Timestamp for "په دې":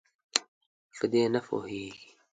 0.97-1.23